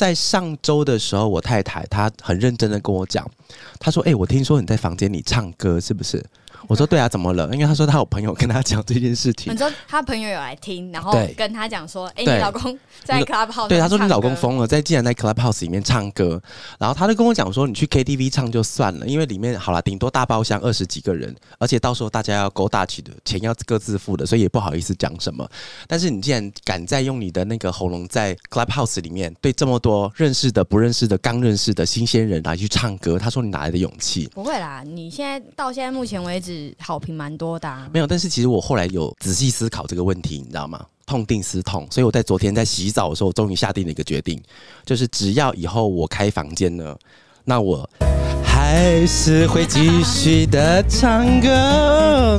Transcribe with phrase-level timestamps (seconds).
[0.00, 3.30] 在上周的时候，我太太她很认真的跟我讲，
[3.78, 6.24] 她说：“哎、我听说你在房间里唱歌，是不是？”
[6.66, 9.56] 我说：“对啊，怎么了？”因为他说他有朋友跟他讲这件事情你。
[9.56, 16.40] 说他朋友有来听，然后跟他讲说：“哎，你老公在 Clubhouse 对，他说你老公疯了，在竟然在 Clubhouse 里面唱歌，
[16.78, 25.46] 然后他就跟我讲说，你去 KTV 唱就算了，因为里面好了，顶多大包厢二十几个人，而且到时候大家要勾大起的，钱要各自付的，所以也不好意思讲什么。
[25.86, 34.28] 但是你既然敢再用你的那个喉咙在 Clubhouse 里面对这么多认识的、不认识的、刚认识的新鲜人来去唱歌，他说你哪来的勇气？
[34.34, 37.88] 不会啦，你现在到现在目前为止好评蛮多的、啊。
[37.92, 40.84] 没有，但是其实我后来有仔细思考这个问题，你知道吗？
[41.06, 44.40] 痛定思痛，所以我在昨天在洗澡的时候，我终于下定了一个决定，
[44.86, 46.96] 就是只要以后我开房间呢，
[47.44, 47.88] 那我
[48.44, 52.38] 还是会继续的唱歌，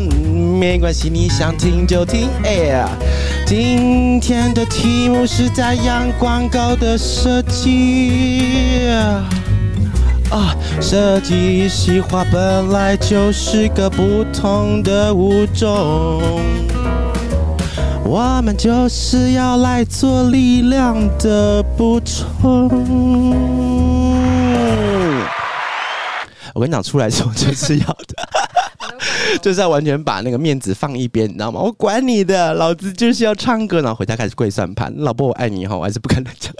[0.57, 2.29] 没关系，你想听就听。
[2.45, 2.89] 哎呀，
[3.45, 8.87] 今天的题目是在阳广告的设计。
[10.31, 16.21] 啊，设计细化本来就是个不同的物种，
[18.05, 22.69] 我们就是要来做力量的补充。
[26.53, 28.15] 我跟你讲，出来之后就是要的。
[29.41, 31.59] 就是要完全把那个面子放一边，你知道吗？
[31.59, 34.93] 我管你的，老子就是要唱歌，然后回家开始跪算盘。
[34.97, 36.53] 老婆，我爱你哈，我还是不敢乱讲。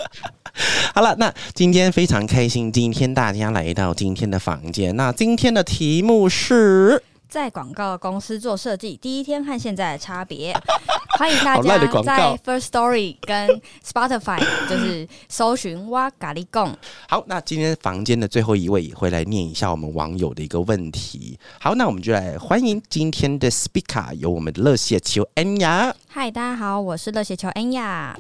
[0.94, 4.94] 好了，那今天非常开心，今天大家来到今天的房间。
[4.98, 10.54] 那今天的题目是，在广告公司做设计，第一天和现在的差别。
[11.18, 16.76] 欢迎大家在 First Story 跟 Spotify 就是搜寻哇咖喱贡。
[17.08, 21.38] 好，那今天房间的最后一位也会来念一下我们网友的一个问题。
[21.60, 25.94] 好，那我们就来欢迎今天的 speaker，有我们的热血球恩雅。
[26.10, 28.18] 嗨，大家好，我是热血球恩雅。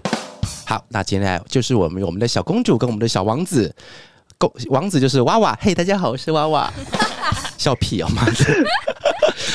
[0.65, 3.73] 好，那接下来就是我们我们的小公主跟我们的小王子。
[4.37, 6.71] 公王子就是娃娃，嘿，大家好，我是娃娃。
[7.59, 8.33] 笑屁哦，妈的！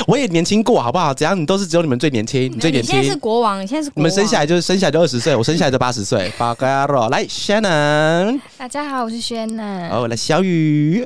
[0.06, 1.12] 我也年轻过，好不好？
[1.12, 3.18] 只要你都是只有你们最年轻，你最年你现在是轻。
[3.18, 4.00] 国王，你现在是国王。
[4.00, 6.32] 你们生下来就是生下来就二十岁，我生下来就八十岁。
[6.38, 9.90] 八嘎罗，来，Shannon，大家好，我是 Shannon。
[9.90, 11.04] 哦，来小雨。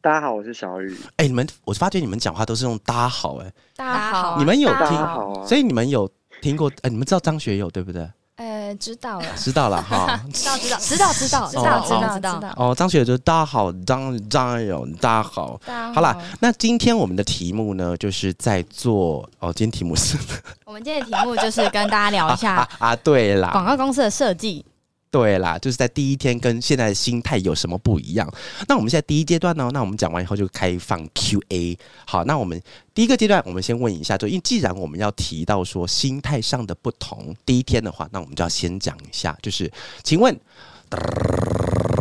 [0.00, 0.96] 大家好，我是小雨。
[1.18, 6.10] 哎、你们，我发觉你们讲话都是用大家好、哎，大家好你们有听家好啊，所以你们有
[6.40, 6.68] 听过？
[6.82, 8.04] 哎、你们知道张学友对不对？
[8.36, 10.18] 呃，知道了，知道了哈。
[10.32, 12.40] 知道知道知道知道知道，哦知道，知道知。
[12.40, 12.54] 道。
[12.56, 15.60] 哦，张学友就是大家好，张张学友大家好。
[15.94, 20.16] 好啦，那今天我们的题目呢，就是在做哦，今天题目是
[20.64, 24.64] 我们今天的题目就是跟大家聊一 啊下啊，对广，告公司的设计。
[25.12, 28.26] 对啦，就是在第一天跟现在的心态有什么不一样？
[28.66, 31.78] 那我们现在第一阶段呢，那我们讲完以后就开放 Q&A。
[32.06, 32.58] 好，那我们
[32.94, 39.70] 第一个阶段，我们先问一下，就因为既然我们要提到说心态上的不同，第一天的话，那我们就要先讲一下，就是
[40.02, 40.34] 请问，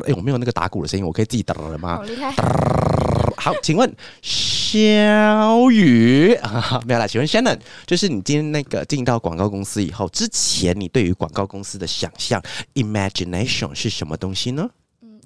[0.07, 2.03] 哎、我没有那个打鼓的声音，我可以自己打了吗好？
[2.03, 2.31] 厉害，
[3.37, 3.91] 好，请问
[4.21, 4.77] 小
[5.71, 12.41] 雨啊，没有啦，请问 Shannon，就是你今天那个进到广告公司以后，之前你对于广告公司的想象
[12.75, 14.69] imagination 是什么东西呢？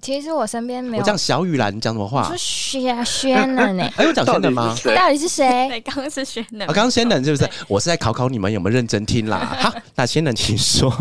[0.05, 1.01] 其实我身边没有。
[1.01, 2.37] 我讲小雨啦，你讲什么话我说？
[2.37, 4.75] 轩轩了呢， 哎，我讲 Shannon 吗？
[4.95, 5.67] 到底是谁？
[5.67, 7.49] 对，刚刚是轩的啊，刚刚 Shannon 是不是？
[7.67, 9.39] 我是在考考你们有没有认真听啦。
[9.59, 10.95] 好，那 Shannon 请说。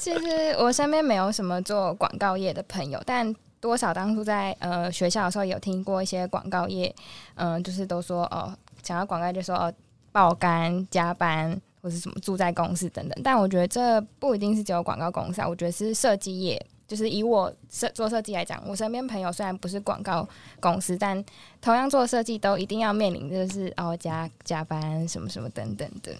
[0.00, 6.92] 其实我身边没有什么做广告业的朋友，但多少当初在呃学校的时候有听过一些广告业，
[7.36, 8.52] 嗯、就是都说哦，
[8.82, 9.72] 想要广告就说哦
[10.10, 13.16] 爆肝、加班或是什么住在公司等等。
[13.22, 16.60] 但我觉得这不一定是只有广告公司啊，我觉得是设计业。
[16.86, 20.28] 就是以我设做设计来讲，我身边朋友虽然不是广告
[20.60, 21.24] 公司，但
[21.60, 26.12] 同样做设计都一定要面临就是哦加加班什么什么等等的。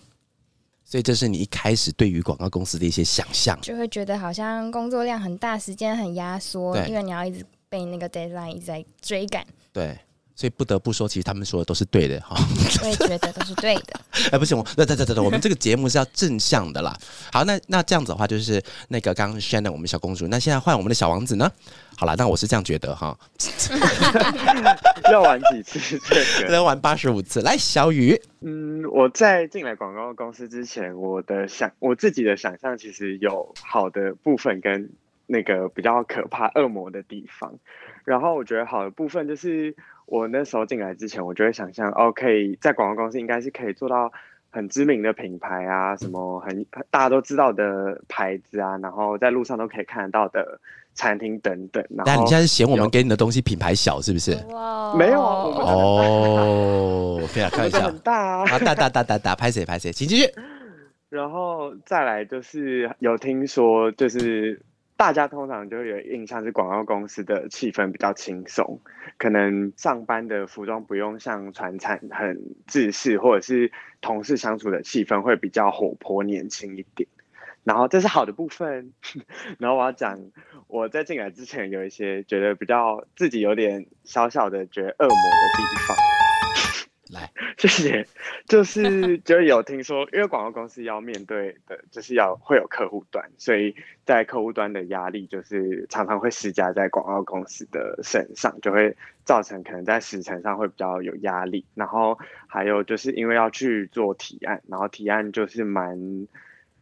[0.87, 3.59] 所以这是你一开始对于广告公司的一些想象。
[3.63, 9.99] 就会觉得好像工作量很大，时间很压缩，因为你要一直被那个 deadline 一直在追赶，对，
[10.37, 12.35] 所以不得不说，其实他们说的都是对的哈。
[12.83, 14.01] 我也觉得都是对的。
[14.33, 16.97] 哎，不行，我对对对对对，我们这个节目是要正向的啦。
[17.33, 21.51] 好，那那这样子的话，就是那个刚刚 Shannon 我们小公主，那现在换我们的小王子呢？
[21.97, 23.17] 好了，那我是这样觉得哈，
[25.13, 26.17] 要玩几次这
[26.47, 26.51] 个？
[26.51, 27.41] 能玩八十五次。
[27.43, 34.91] 来，小雨，嗯，我在进来广告公司之前，我的想我自己的想象其实有好的部分跟
[35.27, 37.55] 那个比较可怕恶魔的地方。
[38.05, 39.75] 然后我觉得好的部分就是
[40.07, 44.13] 我那时候进来之前，我就会想象哦，可以在广告公司应该是可以做到
[44.51, 50.61] 很知名的品牌啊，什么很大家都知道的牌子啊，然后在路上都可以看得到的
[50.95, 51.85] 餐厅等等。
[51.89, 54.33] 那你现在是嫌我们有给你的东西品牌小是不是？
[54.51, 58.45] 哇没有啊哦， 不要开玩笑很大啊。
[58.45, 58.59] 啊！
[58.59, 60.31] 打打打打打，拍谁拍谁，请继续。
[61.11, 64.61] 然后再来就是有听说，就是
[64.97, 68.81] 大家通常就会有印象是广告公司的气氛比较轻松，
[69.19, 77.09] 可能上班的服装不用像传产很制式，或者是同事相处的气氛会比较活泼年轻一点。
[77.65, 78.93] 然后这是好的部分，
[79.59, 80.21] 然后我要讲
[80.69, 85.97] 我在进来之前有一些觉得比较自己有点小小的觉得恶魔的地方。
[87.11, 88.07] 来， 谢谢。
[88.49, 93.75] 就是就有听说，因为广告公司要面对的，就是要会有客户端，所以
[94.05, 101.65] 在客户端的压力就是常常会施加在广告公司的身上，就会造成可能在时程上会比较有压力。
[101.75, 106.27] 然后还有就是因为要去做提案，然后提案就是蛮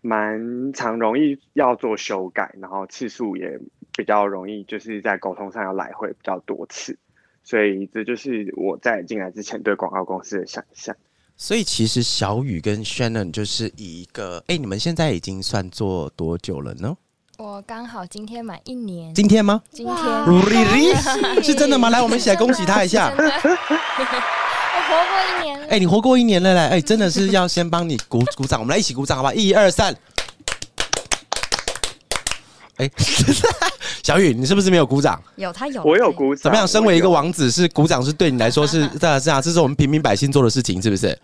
[0.01, 3.59] 蛮常容易要做修改，然后次数也
[3.97, 6.97] 比较容易，就是在沟通上要来回比较多次。
[7.45, 10.95] 所以这就是我在进来之前对广告公司的想象。
[11.37, 16.97] 所以其实小雨跟 Shannon 就是以一个，哎，你们现在已经算做多久了呢？
[17.39, 19.13] 我刚好今天满一年。
[19.15, 19.61] 今天吗？
[19.73, 19.97] 今天。
[19.97, 20.95] Really？
[21.43, 21.91] 是真的吗？
[21.91, 23.11] 来，我们一起来恭喜他一下。
[23.19, 23.23] 我
[24.89, 25.61] 活过一年。
[25.69, 26.77] 哎，你活过一年了嘞！
[26.77, 29.35] 哎，真的是要先帮你鼓鼓掌，我们来一起鼓掌好不好？
[29.35, 29.93] 一二三。
[32.83, 32.91] 哎。
[34.03, 35.23] 小雨，你是不是没有鼓掌？
[35.37, 36.43] 有，他有，我有鼓掌。
[36.43, 36.67] 怎么样？
[36.67, 41.17] 身为一个王子，是鼓掌是对你来说是这样这样，这是我们平民百姓做的事情，是不是？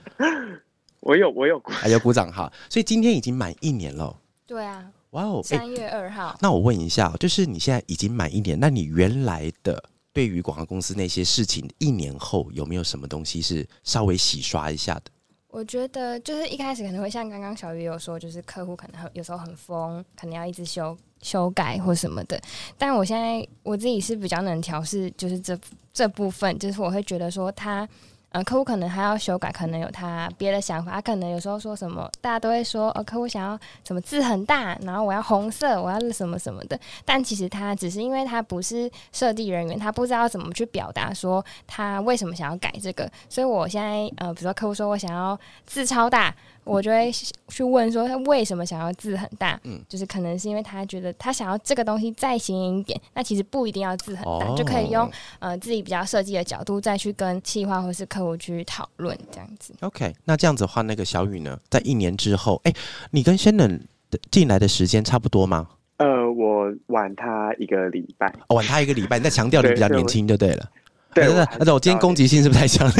[1.00, 2.52] 我有，我有鼓，还有鼓掌哈。
[2.70, 4.16] 所以今天已经满一年了。
[4.46, 4.84] 对啊。
[5.10, 6.36] 哇哦，三月二号。
[6.40, 9.82] 那我问一下，就是你现在已经满一年，那你原来的
[10.12, 15.04] 对于广告公司那些事情，一年后有没有什么东西是稍微洗刷一下的？
[15.48, 20.96] 我觉得就是一开始可能会像刚刚小鱼有说，就是客户可能很有时候很疯，可能要一直修。
[21.22, 22.40] 修改或什么的，
[22.76, 25.58] 但我现在我自己是比较能调试，就是这
[25.92, 27.88] 这部分，就是我会觉得说他。
[28.30, 30.92] 呃，客户可能还要修改，可能有他别的想法。
[30.92, 36.78] 他可能有时候说什么，大家都会说，呃，客户想要什么字很大，然后我要红色，我要什么什么的。
[37.06, 43.10] 但其实他只是因为他不是设计人员，他不知道怎么去表达说他为什么想要改这个。
[43.30, 46.34] 所以我现在呃，比如说客户说我想要字超大，
[46.68, 47.10] 我就会
[47.48, 49.58] 去问说他为什么想要字很大？
[49.64, 55.10] 嗯，就是可能是因为他觉得他想要这个东西再显眼一点，那其实不一定要字很大，就可以用
[55.40, 58.18] 呃自己比较设计的角度再去跟企划或是客。
[58.18, 59.72] 户去讨论这样子。
[59.80, 62.72] OK，那这样子的话，那个小雨呢，在一年之后，哎，
[63.12, 63.80] 你跟 Shannon
[64.10, 65.68] 的进来的时间差不多吗？
[65.98, 69.18] 呃，我晚他一个礼拜，晚他一个礼拜。
[69.18, 70.68] 你在强调你比较年轻就对了。
[71.14, 71.26] 对，
[71.64, 72.92] 那我今天攻击性是不是太强了？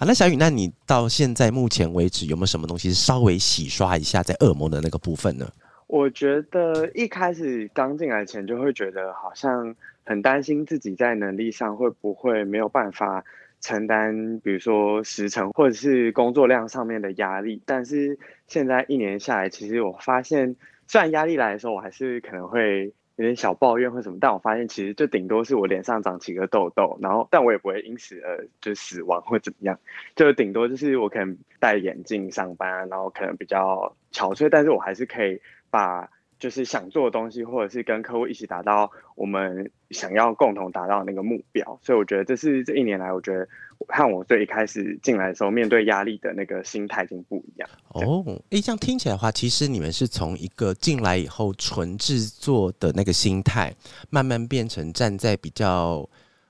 [0.00, 5.46] 好，那小雨，那你到现在目前为止有没有什么东西稍微洗刷一下在恶魔的那个部分呢？
[5.88, 9.76] 我觉得一开始刚进来前就会觉得好像。
[10.02, 13.22] 很担心自己在能力上会不会没有办法
[13.60, 17.62] 承担，比如说时程或者是工作量上面的压力。
[17.64, 18.18] 但是
[18.48, 20.56] 现在一年下来，其实我发现，
[20.88, 29.78] 虽然压力来的时候，我还是可能会有点小抱怨或什么，但我发现其实就顶多是我脸上长几个痘痘，然后但我也不会因此而就死亡或怎么样，
[30.16, 35.38] 就顶多就是我可能戴眼镜上班，然后可能比较憔悴，但是我还是可以
[35.68, 36.08] 把。
[36.40, 43.46] 就是想做的东西，或者是跟客户一起达到我们想要共同达到那个目标，所以我觉得这是这一年来，我觉得
[43.88, 47.68] 和我最一开始进来的时候面对压力的那个心态已经不一样。
[47.88, 53.72] 哦，哎，这样听起来的话，其实你们是从一个进来以后纯制作的那个心态，
[54.08, 56.08] 慢慢变成站在比较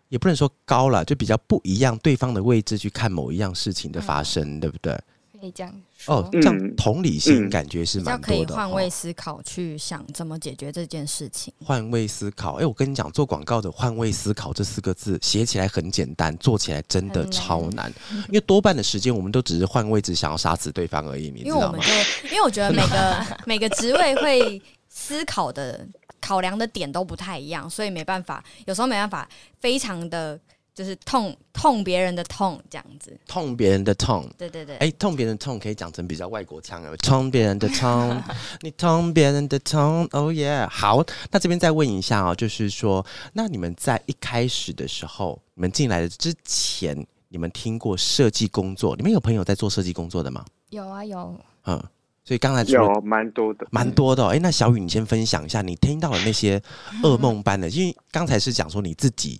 [0.08, 4.96] 也不能说高了，就比较不一样对方的位置去看某一样事情的发生，对不对？
[5.40, 8.26] 可以这样哦，这样同理心感觉是蛮多的。
[8.26, 11.52] 可以换位思考，去想怎么解决这件事情。
[11.64, 17.90] 换位思考，哎，我跟你讲，做广告的换位思考这四个字写起来很简单，做起来真的超难。
[18.28, 21.30] 因为多半的时间，我们都只是换位置，想要杀死对方而已。
[21.30, 21.78] 你知道吗？
[22.24, 25.86] 因为我觉得每个 每个职位会思考的
[26.20, 29.28] 考量的点都不太一样，所以没办法，有时候没办法，
[29.58, 30.38] 非常的。
[30.80, 38.22] 就是痛痛别人的痛这样子，痛别人的痛，对对对，哎，痛别人的痛可以讲成比较外国腔哦，痛别人的痛，
[38.62, 48.96] 你痛别人的痛，Oh yeah，好，那这边再问一下哦，就是说，那你们在一开始的时候，你们进来的之前，你们听过设计工作？
[48.96, 50.42] 你们有朋友在做设计工作的吗？
[50.70, 51.78] 有啊，有，嗯，
[52.24, 54.26] 所以刚才有蛮多的，蛮多的。
[54.28, 56.58] 哎，那小雨，你先分享一下你听到的那些
[57.02, 59.38] 噩梦般的，因为刚才是讲说你自己。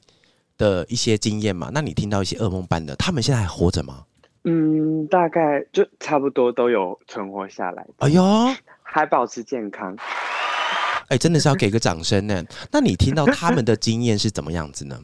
[0.61, 4.05] 的一些经验嘛，那你听到一些噩梦般的，他们现在还活着吗？
[4.45, 7.87] 嗯，大概就差不多都有存活下来。
[7.97, 8.23] 哎呦，
[8.83, 9.97] 还保持健康。
[11.09, 12.45] 哎，真的是要给个掌声呢。
[12.71, 15.01] 那你听到他们的经验是怎么样子呢？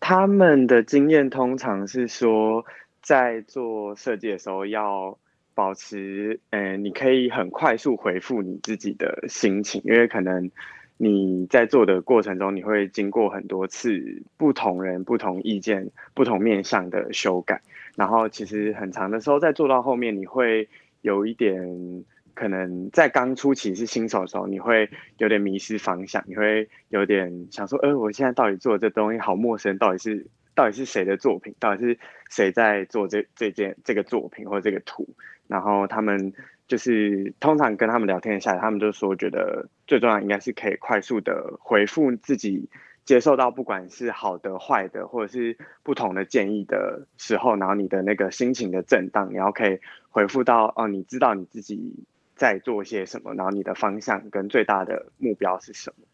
[0.00, 2.64] 他们的经验通常是说，
[3.02, 5.18] 在做设计的时候要
[5.54, 10.50] 保持，嗯、你可以很快速回复你自己的心情，因为可能
[10.96, 17.60] 你在做的过程中，你会经过很多次不同人、不同意见、不同面向的修改，
[17.96, 20.68] 然后其实很长的时候，在做到后面，你会
[21.02, 22.04] 有一点。
[22.36, 31.98] 可能在刚初期是新手的时候，你会有点迷失方向，你会有点想说，呃，我现在到底做这东西好陌生，到底是到底是谁的作品，到底是
[32.30, 35.08] 谁在做这这件这个作品或这个图？
[35.46, 36.32] 然后他们
[36.66, 42.68] 就是通常跟他们聊天下来，他们就说，觉得最重要应该是可以快速的回复自己
[43.04, 49.78] 接受到不管是好的、坏的，或者是不同的建议的时候，然后你的那个心情的震荡，然后可以
[50.08, 51.92] 回复到哦，你知道你自己
[52.34, 56.06] 在做些什么，然后你的方向跟最大的目标是什么？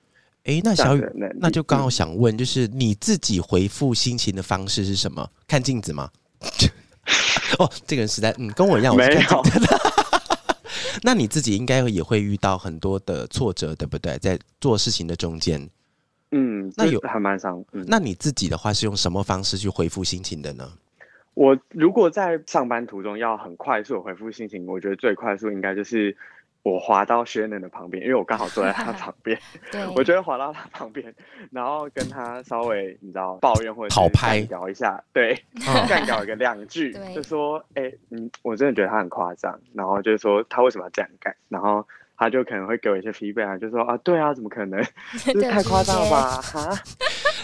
[0.44, 1.06] 诶，那小雨
[1.38, 5.30] 那就刚好嗯想问，就是你自己回复心情的方式是什么？
[5.46, 6.10] 看镜子吗？
[7.58, 9.42] 哦，这个人实在嗯，跟我一样，我是没有。
[11.02, 14.18] 那你自己应该也会遇到很多的挫折，对不对？
[14.18, 15.68] 在做事情的中间，
[16.30, 17.64] 嗯，那有还蛮伤。
[17.72, 20.70] 嗯，那你自己的话是用什么方式去回复心情的呢？
[21.34, 26.14] 我如果在上班途中要很快速的回复心情，我觉得最快速应该就是
[26.62, 29.38] 我滑到 Shannon 的旁边，因为我刚好坐在他 旁边，
[29.70, 31.14] 对，我就会滑到他旁边，
[31.50, 35.32] 然后跟他稍微你知道抱怨或者是讨拍干聊一下，对，
[35.66, 41.86] 嗯干聊个两句， 就说，哎、嗯，我真的觉得他很夸张，然后就是说他为什么要这样干，然后。
[42.22, 44.78] 他就可能会给我一些 feedback，啊就说啊，对啊，怎么可能？
[45.24, 46.32] 这对太夸张了吧？
[46.42, 46.68] 哈，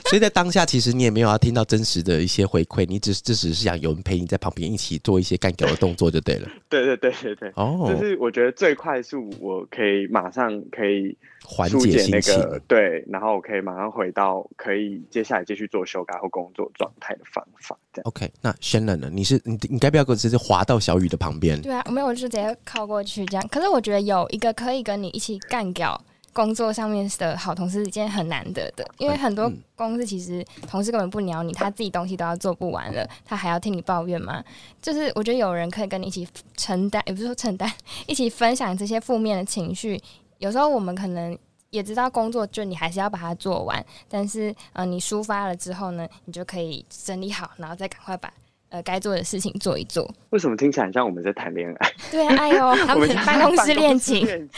[0.08, 6.48] 所以在当下，其实你也没有要听到真实的一些回馈，你只是只只是想有人陪你在旁边一起做一些干掉的动作就对了。
[6.70, 12.40] 对对对对对，哦就，是我觉得最快速，我可以马上可以缓解那解心情。
[12.40, 18.04] 个对，然后我可以马上回到可以接下来继续做修改或工作状态的方法，这样。
[18.04, 19.10] OK，那 Shannon 呢？
[19.12, 21.60] 你是你你该不要给我直接滑到小雨的旁边？
[21.60, 23.48] 对啊，没有，我就直接靠过去这样。
[23.48, 26.00] 可是我觉得有一个可以跟你一起干掉
[26.36, 28.86] 工作上面的好同事，是一件很难得的。
[28.98, 34.44] 因为很多嗯公司其实同事根本不鸟你，他自己东西都要做不完了，他还要听你抱怨吗？
[34.82, 37.72] 就是我觉得有人可以跟你一起承担，也不是说承担，
[38.06, 39.98] 一起分享这些负面的情绪。
[40.38, 41.36] 有时候我们可能。
[41.70, 48.32] 也知道工作就你还是要把它做完，但是呃，你抒发了之后呢，你就可以整理好，然后再赶快把
[48.70, 50.08] 呃该做的事情做一做。
[50.30, 51.92] 为什么听起来很像我们在谈恋爱？
[52.10, 54.48] 对啊，哎呦， 他们我家办公室恋情，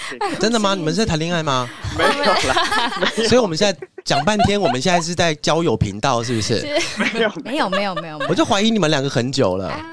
[0.41, 0.75] 真的吗？
[0.75, 1.69] 你们是在谈恋爱吗？
[1.97, 6.63] 没有啦， 所以我们现在讲半天，我们现在是在交友频道，是不是？
[7.15, 7.31] 没有。
[7.45, 9.69] 没有没有没有没有我就怀疑你们两个很久了。
[9.69, 9.85] 啊，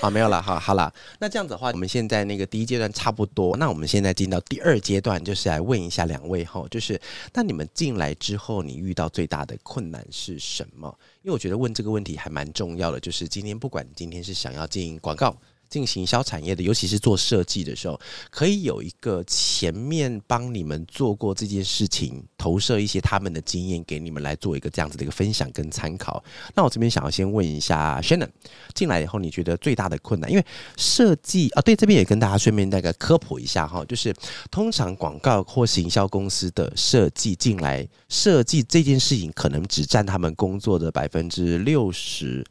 [0.00, 0.92] 好， 没有了，好好了。
[1.18, 7.00] 那这样子的话，我们现在那个第一阶段差不多，那我们现在进到第二阶段，就是来问一下两位哈，就是
[7.32, 10.94] 那你们进来之后，你遇到最大的困难是什么？
[11.22, 15.36] 因为我觉得问这个问题还蛮重要的，就是今天不管今天是想要进广告。
[15.68, 26.22] 进行销产业的，尤其是做设计的时候，可以有一个前面帮你们做过这件事情，投射一些他们的经验给你们来做一个这样子的一个分享跟参考。
[26.54, 28.28] 那我这边想要先问一下 Shannon，
[28.74, 30.30] 进来以后你觉得最大的困难？
[30.30, 30.44] 因为
[30.76, 34.14] 设计啊，对，这边也跟大家顺便那个科普一下哈，就是
[34.50, 42.44] 通常广告或行销公司的设计进来，设计这件事情可能只占他们工作的百分之六十。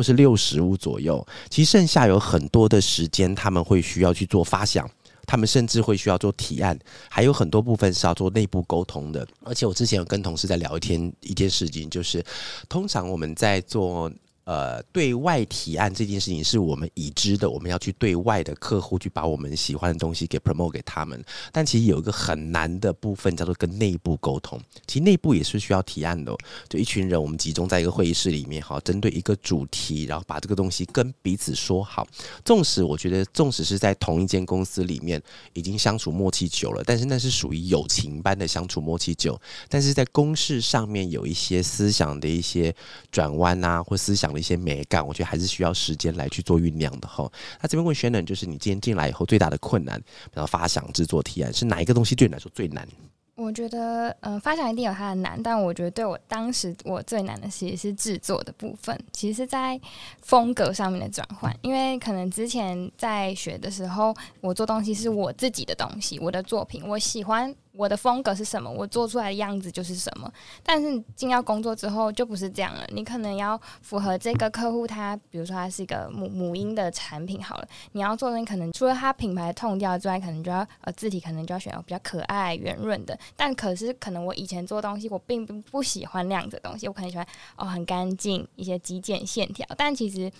[0.00, 4.88] 或是六十五左右，其实剩下有很多的时间，他们会需要去做发想，
[5.26, 6.78] 他们甚至会需要做提案，
[7.10, 9.28] 还有很多部分是要做内部沟通的。
[9.44, 12.24] 而且我之前有跟同事在聊一天一件事情，就是
[12.66, 14.10] 通常我们在做。
[14.50, 21.24] 呃，对外提案这件事情是我们已知的，我们要去对外的客户去把我们喜欢的东西给 promote 给他们。
[21.52, 26.36] 但其实有一个很难的部分叫做跟内部沟通，其实内部也是需要提案的、
[26.68, 32.04] 就一群人，我们集中在一个会议室里面，哈，针对一个主题，然后把这个东西跟彼此说好。
[32.44, 39.40] 纵使我觉得，纵使是在同一间公司里面已经相处默契久了，但是那是属于友情般的相处默契久。
[39.68, 42.74] 但是在公事上面有一些思想的一些
[43.12, 47.30] 转弯啊，或思想的一些美感，我觉得还是需要时间来去做酝酿的哈。
[47.60, 52.88] 那这边问 Shannon，就是你今天进来以后最大的困难，然后发想、制作、提案，是哪一个东西对你来说最难？
[53.36, 59.80] 我觉得，嗯、发想一定有它的难，但我觉得对我当时我最难的其实是制作的部分，其实是在
[60.20, 61.50] 风格上面的转换。
[61.62, 70.30] 因为可能之前在学的时候，我做东西是我自己的东西，我的作品，我喜欢我的风格是什么，我做出来的样子就是什么。
[70.62, 83.18] 但是进到工作之后就不是这样了，你可能要符合这个客户他，比如说他是一个母母婴的产品好了，你要做的可能除了它品牌痛调之外，可能就要呃字体可能就要选比较可爱圆润的。
[83.36, 89.66] 但可是可能我以前做东西，我并不不喜欢那样子的东西，我可能喜欢哦很干净一些极简线条。
[89.76, 90.30] 但其实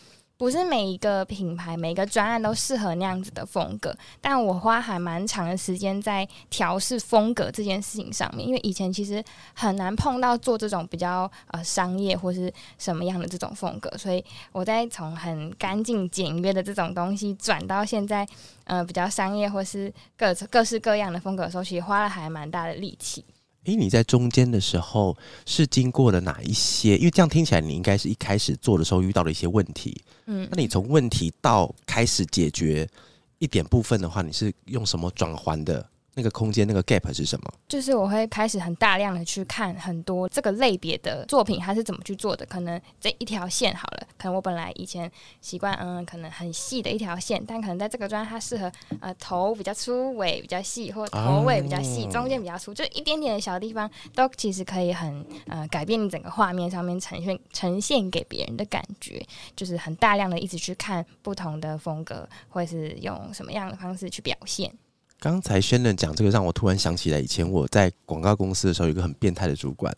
[0.41, 3.95] 不是每一个品牌、每个专案都适合那样子的风格。
[4.23, 18.27] 但我花还蛮长的时间在调试风格这件事情上面，因为以前其实很难碰到做这种比较呃商业或是什么样的这种风格，所以我在从很干净简约的这种东西转到现在
[18.65, 23.23] 呃比较商业或是各各式各样的风格的时候，其实花了还蛮大的力气。
[23.65, 26.97] 诶，你在中间的时候是经过了哪一些？
[26.97, 30.03] 因为这样听起来，你应该是一开始做的时候遇到了一些问题。
[30.27, 32.89] 嗯那，你从问题到开始解决
[33.39, 35.87] 一点部分的话，你是用什么转换的？
[36.21, 37.51] 那个空间那个 gap 是什么？
[37.67, 42.45] 就是我会开始很大量的去看很多这个类别的作品，它是怎么去做的。
[42.45, 45.11] 可能这一条线好了，可能我本来以前
[45.41, 59.25] 习惯，嗯，可能很细的一条线，但可能在这个专它适合呃头比较粗，尾比较细，或头尾比较细，哦中间比较粗，就一点点的小地方，都其实可以很呃改变你整个画面上面呈现呈现给别人的感觉。
[59.57, 64.71] 就是很大量的一直去看不同的风格，或是用什么样的方式去表现。
[65.21, 69.95] 刚才轩人讲这个，让我突然想起来，以前我在广告公司的时候，有一个很变态的主管。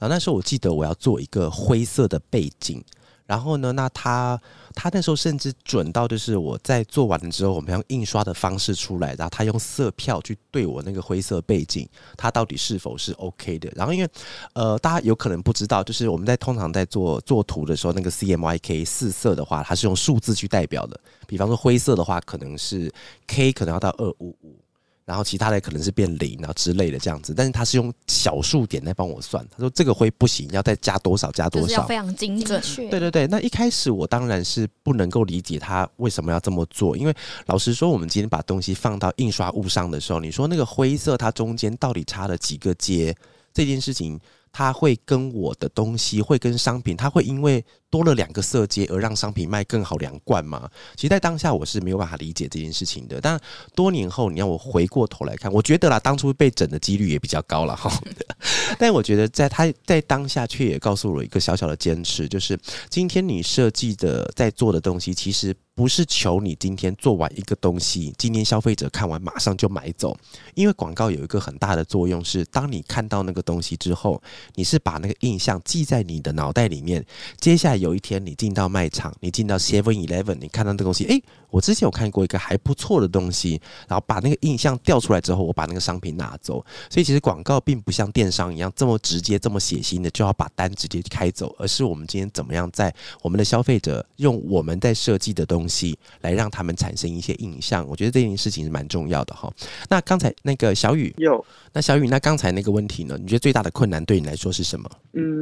[0.00, 2.82] 后那时候我记得我要做一个灰色的背景，
[3.24, 4.38] 然后呢，那他
[4.74, 13.70] 他那时候甚至准到，就是我在做完了之后，我们用印刷的方式出来，然后他用色票去对我那个灰色背景，它到底是否是 OK 的。
[13.76, 14.10] 然后因为
[14.54, 20.98] 呃，大家有可能不知道，就是我们在通常在做做图的时候，那个 CMYK 四色的话，它是用数字去代表的。
[21.28, 22.92] 比方说灰色的话，可能是
[23.28, 24.58] K 可能要到二五五。
[25.04, 29.46] 然后其他的可能是变零啊之类的这样子，但是他是用小数点来帮我算。
[29.50, 31.66] 他说这个灰不行，要再加多少加多少。
[31.66, 32.60] 就是要非常精准。
[32.62, 37.14] 确对对对，那一开始我当然是不能够理解他为什么要这么做，因为
[37.46, 43.14] 老实说，我们今天把东西放到印刷物上的时候，你说那个灰色它中间到底差了几个阶，
[43.52, 44.18] 这件事情
[44.52, 47.62] 它会跟我的东西，会跟商品，它会因为
[47.94, 50.68] 多了两个色阶而让商品卖更好两罐吗？
[50.96, 53.20] 其实，在当下我是没有办法理解这件事情的。
[53.20, 53.38] 但
[53.72, 57.88] 多年后，你让我回过头来看，我觉得啦，当初被整的几率也比较高了哈。
[58.80, 62.58] 但我觉得，在他在当下却也告诉我一个小小的坚持，就是
[62.90, 70.16] 今天你设计的在做的东西，其实不是求你今天做完一个东西，今天消费者看完马上就买走。
[70.54, 74.20] 因为广告有一个很大的作用是，当你看到那个东西之后，
[74.56, 77.04] 你是把那个印象记在你的脑袋里面。
[77.38, 86.64] 接下来有一天你进到卖场，你进到 Seven Eleven，你看到这东西，诶，我之前有看过一个还不错的东西，然后把那个印象调出来之后，我把那个商品拿走。
[86.88, 97.86] 所以其实广告并不像电商一样这么直接、这么血腥的就要把单直接开走，而是我们今天怎么样在我们的消费者用我们在设计的东西来让他们产生一些印象。
[97.86, 99.52] 我觉得这件事情是蛮重要的哈。
[99.90, 103.18] 那刚才那个小雨，有，那小雨，那刚才那个问题呢？
[103.20, 104.88] 你觉得最大的困难对你来说是什么？
[105.12, 105.33] 嗯，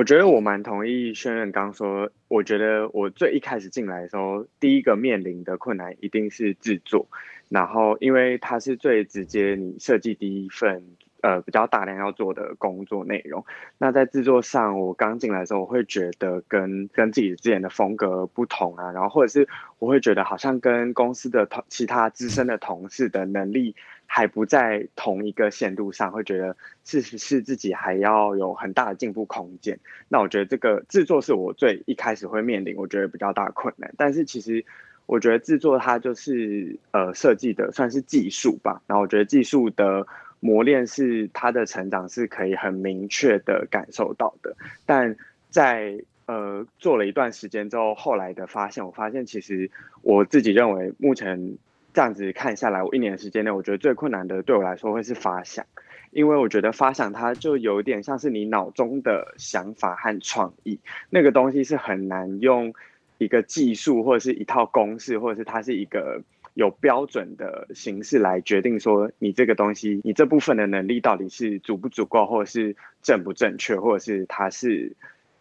[0.00, 7.06] 我觉得我蛮同意轩任刚说，我觉得我最一开始进来的时候，第一个面临的困难一定是制作，
[7.50, 10.82] 然后因为它是最直接你设计第一份
[11.20, 13.44] 呃比较大量要做的工作内容。
[13.76, 19.46] 那在制作上，我刚进来的时候，我会觉得跟跟自己之前的风格不同啊，然后或者是
[19.78, 23.76] 我会觉得好像跟公司的同其他资深的同事的能力
[24.12, 29.78] 还不在同一个限度上，会觉得是是自己还要有很大的进步空间。
[30.08, 34.64] 那我觉得这个制作是我最一开始会面临我觉得比较大困难，但是其实
[35.06, 40.04] 我觉得制作它就是呃设计的算是技术吧，然后我觉得技术的
[40.40, 45.14] 磨练是它的成长是可以很明确的感受到的，但
[45.50, 45.96] 在
[46.26, 49.70] 呃做了一段时间之后，后来的发现，我发现其实
[50.02, 51.56] 我自己认为目前
[51.92, 55.66] 这样子看下来，我一年时间内，我觉得最困难的对我来说会是发想。
[56.12, 62.74] 因为我觉得发想它就有点像是你脑中的想法和创意，那个东西是很难用
[63.18, 66.20] 一个技术或者是一套公式，或者是它是一个
[66.54, 74.96] 有标准的形式来决定说你这个东西，你这部分的能力到底是足不足够，或者是正不正确，或者是它是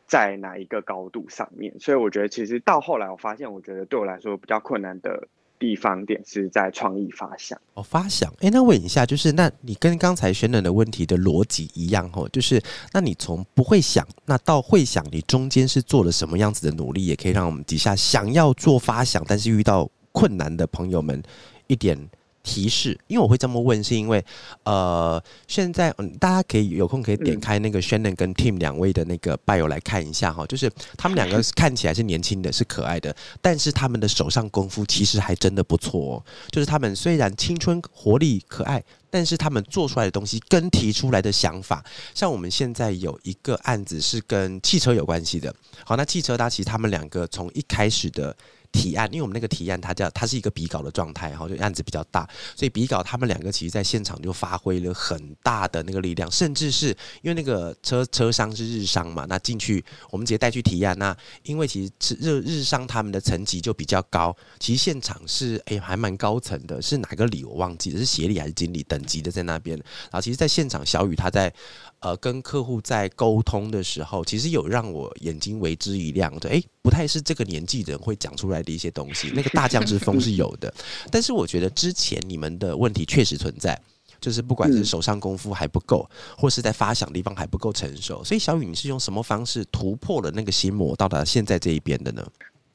[0.05, 1.73] 在哪一个高度上面。
[1.79, 5.27] 所以我觉得其实到后来我发现，我觉得对我来说比较困难的
[5.59, 7.59] 地方点是在创意发想。
[7.73, 12.61] 哦，发想，诶，那问一下，就是那你跟刚才轩冷的问题的逻辑一样吼，就是
[12.93, 21.21] 那你从不会想，那到会想，你中间是做了什么样子的努力，也可以让我们底下想要做发想，但是遇到困难的朋友们
[21.67, 22.09] 一点
[22.43, 22.97] 提示。
[23.07, 24.23] 因为我会这么问，是因为
[24.63, 36.23] 呃，现在嗯，大家可以有空可以点嗯开那个 Shannon 跟 Tim 两位的那个 bio 来看一下哈，就是他们两个 看起来是年轻的，是可爱的，但是他们的手上功夫其实还真的不错哦。
[36.51, 45.53] 就是他们虽然青春活力可爱，但是他们做出来的东西跟提出来的想法，像我们现在有一个案子是跟汽车有关系的。
[45.83, 48.35] 好，那汽车它其实他们两个从一开始的
[48.71, 56.87] 提案，因为我们那个提案它叫它是一个比稿的状态，然后就案子比较大，所以比稿他们两个其实在现场就发挥了很大的那个力量，甚至是
[57.21, 71.53] 因为那个车车商是日商嘛，那进去我们直接带去提案，那因为其实是日日商他们的层级就比较高，其实现场是哎、还蛮高层的，是哪个里我忘记了，是协理还是经理等级的在那边，然后其实，在现场小雨他在
[71.99, 80.73] 呃跟客户在沟通的时候，其实有让我眼睛为之一亮的，诶，不太是这个年纪人会讲出来的一些东西，那个大将之风是有的，
[81.11, 83.79] 但是我觉得之前你们的问题确实存在。
[84.21, 86.05] 就是不管是嗯手上功夫还不够，
[86.37, 92.27] 或是在发想地方还不够成熟，所以小雨你是用什么方式突破了那个心魔，到达现在这一边的呢？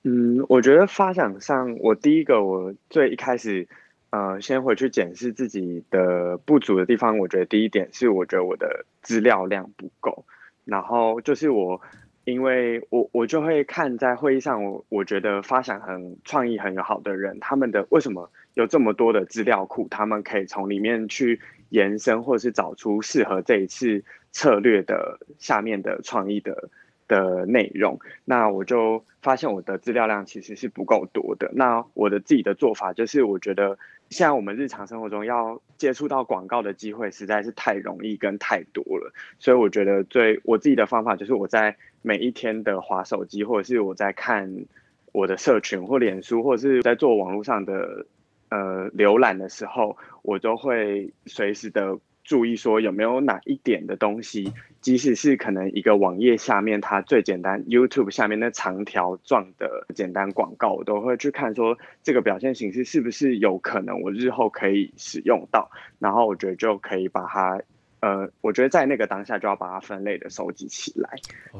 [0.04, 3.68] 嗯，我觉得发想上，我第一个我最一开始，
[4.14, 7.18] 呃，先回去检视自己的不足的地方。
[7.18, 10.24] 我觉得第一点是，我觉得我的资料量不够。
[10.64, 11.81] 然后就是我，
[12.22, 26.70] 因为我我就会看在会议上，我我觉得发想很创意很有好的人，他们的为什么有这么多的资料库，他们可以从里面去延伸，或是找出适合这一次策略的下面的创意的
[27.08, 27.98] 的内容。
[28.24, 31.50] 那我就发现我的资料量其实是不够多的。
[31.54, 33.78] 那我的自己的做法就是，我觉得
[34.10, 44.66] 现在我们日常生活中要接触到广告的机会实在是太容易跟太多了，所以我觉得最我自己的方法就是我在每一天的划手机，或者是我在看
[45.12, 48.06] 我的社群或脸书，或者是在做网络上的
[48.50, 67.60] 呃浏览的时候，我都会随时的注意说有没有哪一点的东西，即使是可能一个网页下面它最简单 YouTube 下面那长条状的简单广告，我都会去看说这个表现形式是不是有可能我日后可以使用到，然后我觉得就可以把它。
[68.00, 71.08] 呃，我觉得在那个当下就要把它分类的收集起来，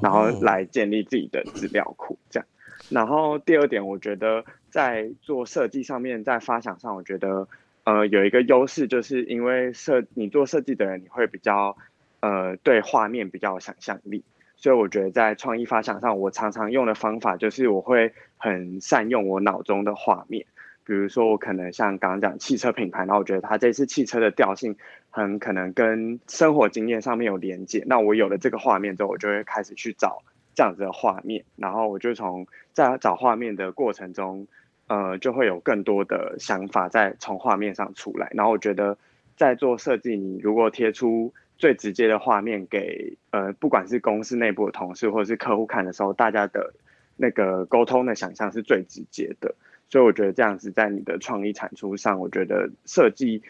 [0.03, 2.47] 然后哦来建立自己的资料库，这样。
[2.91, 7.49] 然后第二点，我觉得在做设计上面，在发想上，我觉得
[7.85, 11.77] 呃有一个优势，就是因为设你做设计的人，你会比较
[12.21, 14.25] 呃对画面比较有想象力，
[14.57, 20.47] 所以我觉得在创意发想上，我常常用的方法就是我会很善用我脑中的画面。
[20.87, 24.77] 比如说，我可能像刚刚讲汽车品牌，然后我觉得它这次汽车的调性
[25.09, 27.83] 很可能跟生活经验上面有连接。
[27.87, 30.23] 那我有了这个画面之后，我就会开始去找
[30.55, 34.47] 这样子的画面，然后我就从在找画面的过程中，
[34.87, 38.31] 呃，就会有更多的想法在从画面上出来。
[38.35, 38.99] 然后我觉得
[39.37, 46.75] 在做设计，你如果贴出最直接的画面给呃，不管是公司内部的同事或者是客户看的时候，大家的
[47.17, 49.55] 那个沟通的想象是最直接的。
[49.89, 53.43] 所以我觉得这样子在你的创意产出上，我觉得设计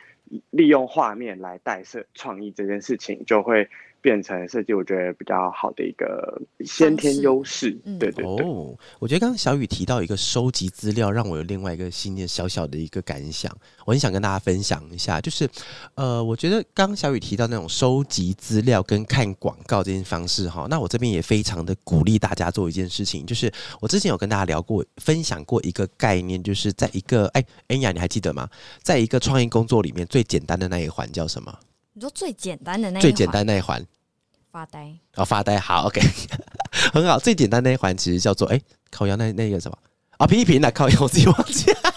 [0.50, 3.68] 利用画面来带设创意这件事情，就会
[4.04, 7.74] 变成设计我觉得比较好的一个先天优势。
[7.86, 8.46] 嗯对对对。
[8.46, 13.50] 哦，我觉得刚刚小雨提到一个收集资料，让我有另外一个新的小小的一个感想，
[13.86, 15.22] 我很想跟大家分享一下。
[15.22, 15.48] 就是，
[15.94, 28.46] 呃，我觉得刚刚小雨提到那种收集资料跟看广告这件方式哈，那我这边也非常的鼓励大家做一件事情，就是我之前有跟大家聊过、分享过一个概念，就是在一个哎，恩雅你还记得吗？
[28.82, 31.58] 在一个创意工作里面最简单的那一环叫什么？
[31.94, 33.82] 你说最简单的那一最简单那一环。
[34.54, 36.00] 发呆，哦，发呆，好，OK，
[36.94, 37.18] 很好。
[37.18, 39.76] 最简单那一环其实叫做哎，烤羊那那个什么
[40.16, 41.93] 啊，批评了，靠腰，我自己忘记了。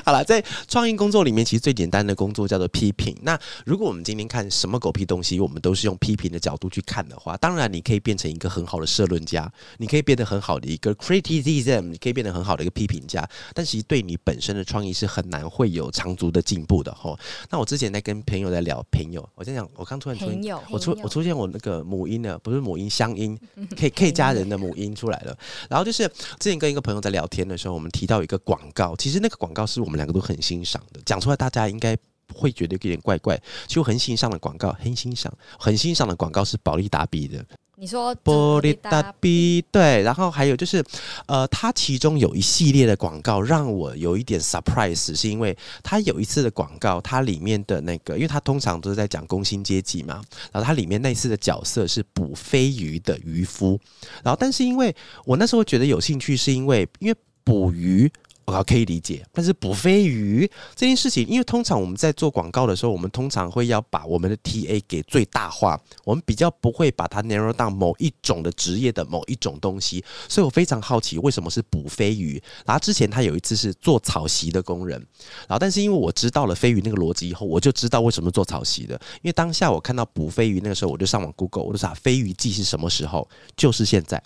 [0.04, 3.16] 好了，在创意工作里面，其实最简单的工作叫做批评。
[3.22, 17.18] 那如果我们今天看什么狗屁东西，我们都是用批评的角度去看的话，当然你可以变成一个很好的社论家，你可以变得很好的一个 criticism，你可以变得很好的一个批评家，但其实对你本身的创意是很难会有长足的进步的吼。
[17.50, 23.38] 那我之前在跟朋友在聊，朋友，我在讲，我刚突然出现，我出我出现我那个母音的，不是母音乡音，
[23.78, 25.36] 可以可以加人的母音出来了。
[25.68, 26.08] 然后就是
[26.38, 31.94] 之前跟一个朋友在聊天的时候，我们提到一个广告，其实那个广告是我们两个都很欣赏的，讲出来大家应该。
[32.32, 40.80] 会觉得有点怪怪，就很欣赏的广告，很欣赏，很欣赏的广告是保利达比的，你说玻璃大大比对，然后还有就是，
[41.26, 50.22] 呃，它其中有一系列的广告让我有一点 surprise，是因为它有一次的广告，它里面的那个，因为它通常都是在讲工薪阶级嘛，
[50.52, 53.76] 然后它里面那次的角色是捕飞鱼的渔夫，
[54.22, 58.08] 然后但是因为我那时候觉得有兴趣，是因为因为捕鱼。
[58.46, 72.42] 我可以理解，但是捕飞鱼这件事情，因为通常我们在做广告的时候，我们通常会要把我们的 TA 给最大化，我们比较不会把它 narrow 到某一种的职业的某一种东西，所以我非常好奇为什么是捕飞鱼。
[72.66, 74.98] 然后之前他有一次是做草席的工人，
[75.46, 84.20] 然后但是因为我知道了飞鱼那个逻辑以后，我就知道为什么做草席的，因为当下我看到捕飞鱼那个时候，我就上网 Google，我就查飞鱼季是什么时候，就是现在。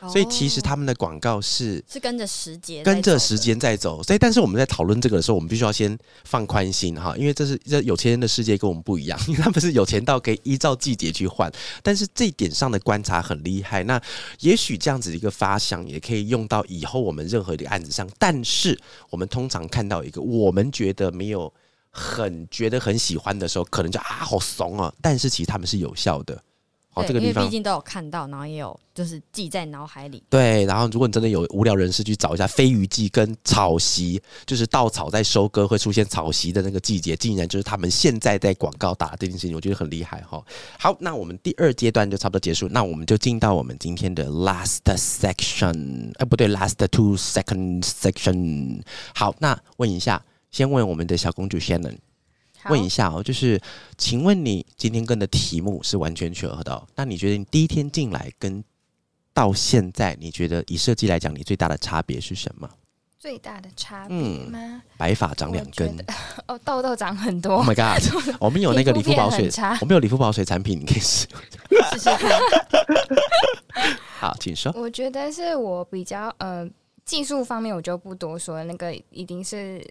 [0.00, 3.36] 所以其实哦他们的广告是是跟着时节，跟着时。
[3.36, 4.02] 间在走。
[4.02, 11.52] 所以，但是我们在讨论这个的时候，我们必须要先放宽心哈，因为这是这有钱人的世界跟我们不一样，因 为他们是有钱到可以依照季节去换。
[11.82, 13.84] 但是这一点上的观察很厉害。
[13.84, 14.00] 那
[14.40, 18.08] 也许这样子的一个发想，也可以用到以后我们任何一个案子上。
[18.18, 18.76] 但是
[19.10, 21.52] 我们通常看到一个我们觉得没有
[21.90, 24.92] 很觉得很喜欢的时候，可能就啊好怂哦。
[25.00, 26.42] 但是其实他们是有效的。
[26.96, 30.22] 哦，这个地方因为毕竟都有看到，然后也有就是记在脑海里。
[30.30, 40.42] 对，然后如果你真的有无聊人士去找一下飞鱼季跟草席，就是稻草在收割会出现草席的那个季节，竟然就是他们现在在广告打的这件事情，我觉得很厉害哈。
[40.78, 48.80] 好，那我们第二阶段就差不多结束，那我们就进到我们今天的 last section，哎、不对，last two second section。
[49.14, 51.98] 好，那问一下，先问我们的小公主 Shannon。
[52.66, 53.60] 好问一下哦，就是
[53.96, 58.62] 请问你今天跟的题目是完全契合的、哦，那你觉得你第一天进来跟
[59.32, 62.68] 到现在，你觉得以设计来讲，你最大的差别是什么？
[63.18, 64.82] 最大的差别嗯吗？
[64.96, 65.96] 白发长两根
[66.46, 68.00] 哦，痘痘长很多，Oh my god！
[68.38, 69.50] 我们有那个理肤保水
[69.80, 71.26] 我们有理肤保水产品，你可以试。
[71.92, 72.30] 试试看，
[74.20, 74.72] 好，请说。
[74.76, 76.68] 我觉得是我比较呃
[77.04, 79.84] 技术方面我就不多说，那个一定是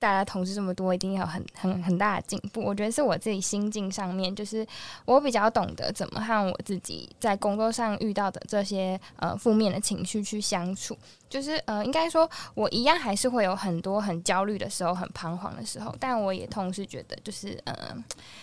[0.00, 2.60] 大家同事这么多，一定要很很很大的进步。
[2.62, 4.66] 我觉得是我自己心境上面，就是
[5.04, 10.96] 我比较懂得怎么和我自己在工作上遇到的这些呃负面的情绪去相处。
[11.28, 17.74] 就是呃，应该说，我一样还是会有很多很焦虑的时候，很彷徨的时候，但我也同时觉得，就是呃，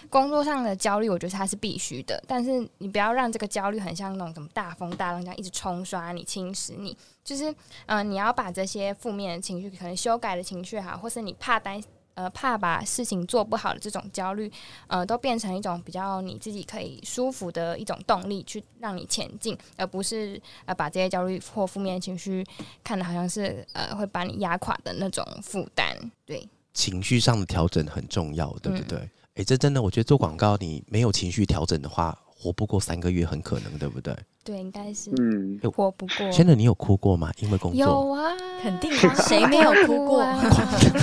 [0.08, 6.96] 工作上的焦虑，我觉得它是必须的，但是你不要让这个焦虑很像那种什么大风大浪这样一直冲刷你、侵蚀你。
[7.26, 7.54] 就是
[7.88, 11.84] 呃，你要把这些负面的情绪，可能修改的情绪哈，或是你怕担
[12.14, 14.50] 呃怕把事情做不好的这种焦虑，
[14.86, 22.46] 呃，都变成一种比较你自己可以舒服的一种动力，去让你前进，而不是呃把这些焦虑或负面的情绪
[22.84, 25.98] 看的好像是呃会把你压垮的那种负担。
[26.28, 29.10] 对，情绪上的调整很重要，对不嗯对？
[29.34, 34.16] 哎、这真的，我觉得做广告，你没有情绪调整的话，活不过三个月，很可能，对不对？
[34.44, 36.32] 对，应该是嗯，活不过。
[36.32, 37.32] 现在你有哭过吗？
[37.40, 37.80] 因为工作？
[37.80, 40.40] 有啊，肯定啊谁没有哭过啊？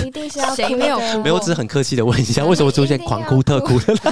[0.05, 3.93] 一定是要谁没有哭 没有，我只是很客气的问一下，嗯为什么出现狂哭特哭的？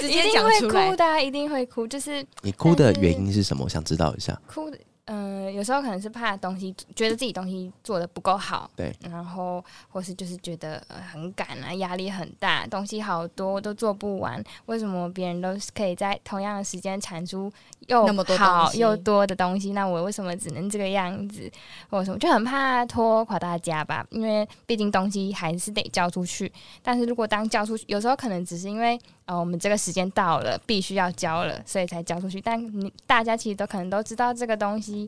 [0.00, 0.96] 直接一定会讲出来哭。
[0.96, 3.64] 的啊、一定会哭，就是你哭的原因是什么？
[3.64, 4.40] 我想知道一下。
[4.46, 17.52] 哭的，嗯、有时候可能是怕东西，觉得自己东西做的不够好，对，然后或是就是觉得、呃、很赶啊，压力很大，东西好多都做不完，为什么别人都是可以在同样的时间产出
[17.86, 21.50] 又那么多好又多的东西，那我为什么只能这个样子？
[21.88, 26.52] 或者什么就很怕拖垮大家吧，因为毕竟东西还是得交出去。
[26.82, 32.40] 但是如果当交出去，有时候可能只是因为呃我们这个时间到了，必须要交了，所以才交出去。
[32.40, 35.06] 但你大家其实都可能都知道这个东西，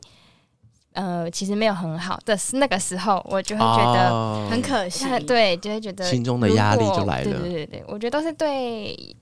[0.93, 4.09] 呃，其实没有很好的是那个时候，我就会觉得。
[4.09, 9.15] 哦很可惜，对，就会觉得心中的压力就来了对对对对，我觉得都是对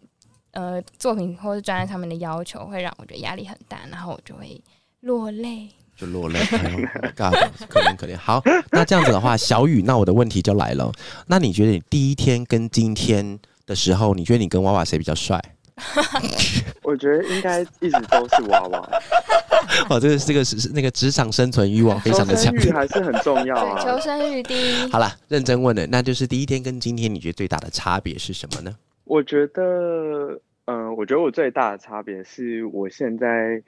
[0.51, 4.61] 呃作品或者专业上面的要求，会让我觉得压力很大，然后我就会
[5.01, 5.67] 落泪。
[5.97, 6.39] 就落泪。
[7.17, 8.15] 可怜可怜。
[8.17, 10.91] 好，那这样子的话，小雨，那我的问题就来了。
[11.25, 15.39] 那你觉得你第一天跟今天的时候，你觉得你跟娃娃谁比较帅？
[16.81, 18.89] 我觉得应该一直都是娃娃，
[19.91, 22.61] 哦，这个这个是是那个职场生存欲望非常的强求。
[22.61, 23.99] 生欲还是很重要啊，求啊。
[23.99, 24.73] 生欲低。
[24.91, 28.75] 好了，认真问了，那就是第一天跟今天，你觉得最大的差别是什么呢？
[29.03, 33.61] 我觉得，嗯、我觉得我最大的差别是我现在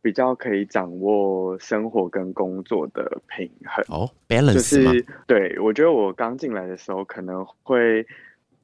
[0.00, 3.84] 比较可以掌握生活跟工作的平衡。
[3.88, 8.06] 哦就，balance 对我觉得我刚进来的时候可能会，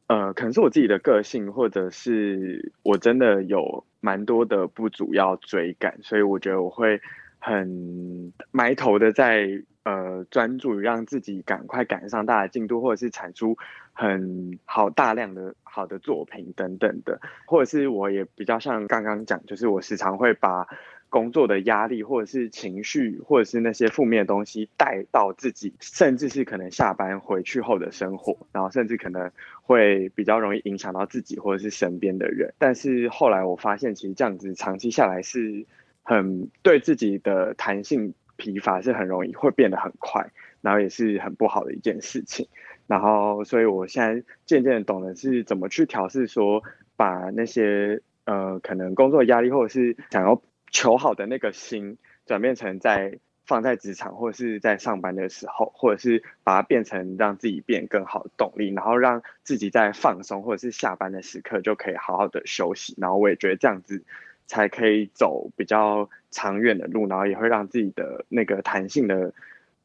[0.09, 7.01] 呃，可能是我自己的个性，或者是我真的有蛮多的不足要追赶，所以我觉得我会
[7.41, 13.57] 很埋头的在呃专注于让自己赶快赶上大家的进度，或者是产出
[13.93, 20.69] 很好大量的好的作品等等的，或者是我也比较像刚刚讲，就是我时常会把
[21.09, 29.31] 工作的压力，或者是情绪，或者是那些负面的东西带到自己，甚至是可能下班回去后的生活，然后甚至可能
[29.63, 32.53] 会比较容易影响到自己或者是身边的人。
[32.59, 35.65] 但是后来我发现，其实这样子长期下来是
[36.03, 42.47] 很对自己的弹性疲乏是很容易会变得很快，然后也是很不好的一件事情。
[42.87, 46.63] 然后，所以我现在渐渐懂得是怎么去调试，说
[46.95, 50.41] 把那些呃可能工作压力或者是想要
[50.71, 62.95] 求好的那个心，转变成在放在职场或者是在上班的时候，或者是把它变成让自己变更好的动力，然后让自己在放松或者是下班的时刻就可以好好的休息。
[62.99, 64.03] 然后我也觉得这样子
[64.47, 69.33] 才可以走比较长远的路，然后也会让自己的那个弹性的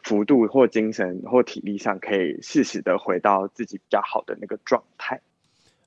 [0.03, 5.21] 幅度或精神或体力上，可以适时的回到自己比较好的那个状态。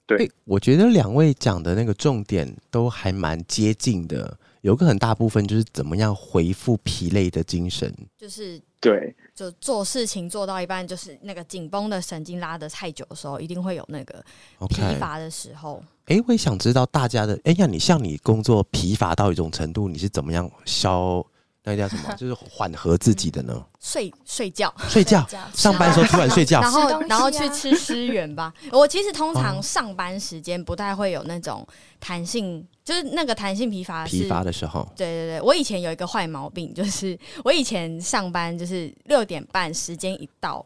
[0.06, 7.94] 对我觉得两位讲的那个重点都还蛮接近的，有个很大部分就是怎么样回复疲累的精神。
[8.16, 14.24] 就是对，就做事情做到一半，就是那个紧绷的神经拉得太久的时候，一定会有那个
[14.70, 15.84] 疲乏的时候。
[16.06, 21.22] 哎、我也想知道大家的，哎、呀，你像你工作疲乏到一种程度，你是怎么样消
[21.66, 23.64] 那个叫什么， 就是缓和自己的呢？
[23.80, 26.60] 睡睡觉， 睡觉，上班的时候突然睡觉？
[26.60, 28.52] 然，后然后去吃思源吧。
[28.70, 31.66] 我其实通哦常上班时间不太会有那种
[31.98, 40.64] 弹性，就是那个弹性疲乏疲乏的时候，对对对，我以前有一个坏毛病，就是我以前上班就是六点半时间一到，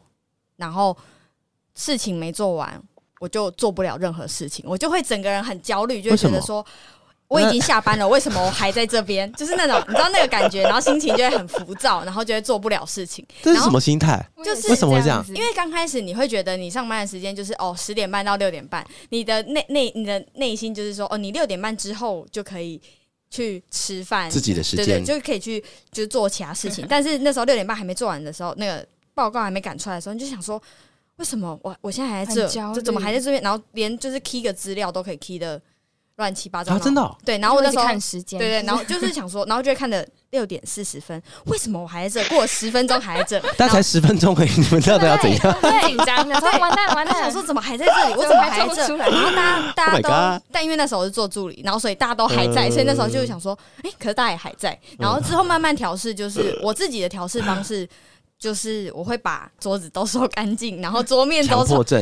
[0.57, 0.95] 然后
[1.75, 2.81] 事情没做完，
[3.21, 6.65] 我就做不了任何事情，我就会整个人很焦虑，就觉得说。
[7.29, 9.31] 我已经下班了，为什么我还在这边？
[9.37, 13.23] 就是那种你知道那个感觉，然后心情就会很浮躁，然后就会做不了事情。
[13.43, 14.19] 这是然后什么心态？
[14.43, 22.81] 就是为什么会这样子因为刚开始你会觉得你上班的时间就是哦十点半到六点半，你的内内你的内心就是说哦你六点半之后就可以
[23.29, 26.83] 去吃饭，自己的时对对，间，就可以去就是做其他事情。
[26.89, 30.59] 但是那时候六点半还没做完的时候，那个报告还没赶出来的时候，你就想说
[31.17, 33.39] 为什么我我现在还在这就怎么还在这边？
[33.43, 35.61] 然后连就是 key 个资料都可以 key 的
[36.19, 36.75] 乱七八糟。
[36.75, 42.29] 啊，真的哦、对，然后我那时候看时间，对对，然后就是想说，然后就会看的六点四十分，为什么我还在这？
[42.29, 45.53] 过了十分钟还在这，但才十分钟而已，你们到底要怎样？
[45.61, 48.13] 很紧张的，说完蛋完蛋，我想说怎么还在这里？
[48.13, 48.95] 我怎么还在这？
[48.97, 54.77] 然后大家大 Oh 家都，但因为那时候我是做助理，然后所以大家都还在，呃所以那时候就想说，哎，可是大家也还在。
[54.97, 57.87] 然后之后慢慢调试，就是 我自己的调试方式，
[58.39, 61.59] 就是我会把桌子都收干净，然后桌面强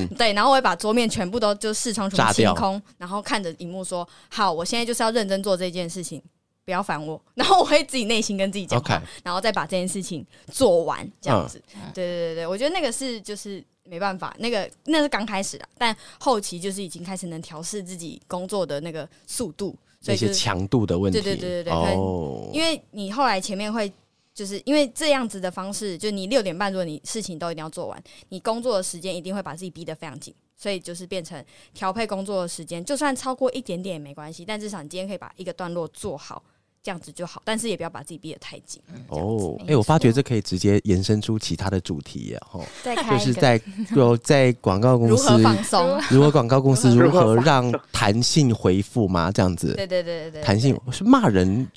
[0.09, 6.21] 对，然后我会把桌面全部都就视窗全部清空，然后看着荧幕说：“好，我现在就是要认真做这件事情，
[6.63, 8.79] 不要烦我。”然后我会自己内心跟自己讲
[9.23, 11.57] 然后再把这件事情做完，这样子。
[11.73, 23.91] 嗯对对对对，我觉得那个是就是没办法，那个那是刚开始的，但后期就是已经开始能调试自己工作的那个速度，所那以就是些强度的问题，对对对对对哦，因为你后来前面会。
[24.37, 36.43] 就是因为这样子的方式，就你六点半，如果你事情都一定要做完，你工作的时间一定会把自己逼得非常紧，所以就是变成调配工作的时间，就算超过一点点也没关系，但至少你今天可以把一个段落做好，
[36.87, 38.81] 这样子就好，但是也不要把自己逼得太紧。
[39.09, 42.61] 哦，哎、没我发觉错这可以直接延伸出其他的主题耶，哈，
[43.11, 43.59] 就是在
[43.93, 45.99] 有 在广告公司如何放松？
[46.09, 49.29] 如何广告公司如如何让弹性回复嘛？
[49.33, 51.67] 这样子，对对对对对，弹性是骂人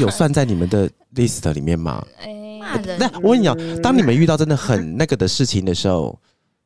[0.00, 2.04] 有算在你们的 list 里面吗？
[2.20, 6.18] 哎骂人那我问你哦，当你们遇到真的很那个的事情的时候，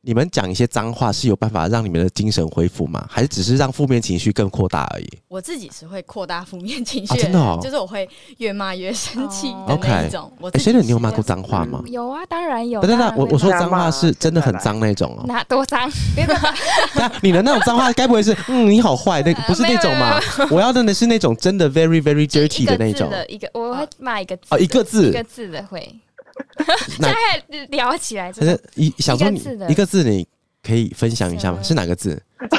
[0.03, 3.05] 你们讲一些脏话是有办法让你们的精神恢复吗？
[3.07, 5.07] 还是只是让负面情绪更扩大而已？
[5.27, 10.31] 我自己是会扩大负面情绪啊，真的哦就是我会越骂越生气哦的那 OK 一种。
[10.39, 11.83] 我哎，自己谁的你有是骂过脏话吗？
[11.85, 12.81] 有啊，当然有。
[12.81, 15.23] 等等我我说脏话是真的很脏那种哦。
[15.27, 15.87] 那多脏？
[16.95, 20.19] 那 你的那种脏话，该不会是嗯你好坏那个不是那种吗？
[20.49, 25.95] 我要的是那种真的 very very dirty 的那种的一个，我会骂一个字哦，一个字一个字的会。
[26.99, 27.15] 那现
[27.49, 30.27] 在聊起来，可是一想说你一个字的一个字，你
[30.63, 31.59] 可以分享一下吗？
[31.61, 32.21] 是是哪个字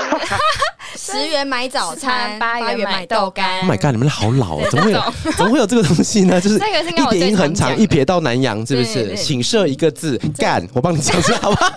[0.95, 3.61] 十元买早餐，八元元买豆豆干。
[3.61, 3.93] ？Oh my god！
[3.93, 5.03] 你们好老啊，怎么会有
[5.37, 6.39] 怎么会有这个东西呢？
[6.39, 6.61] 就是一
[7.01, 9.17] 我最点音很长，常讲一撇到南洋，是不是？
[9.17, 11.73] 请设一个字，干，我帮你讲出来好不好？